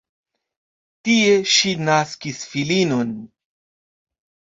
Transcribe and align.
Tie 1.09 1.35
ŝi 1.55 1.73
naskis 1.89 2.39
filinon. 2.53 3.13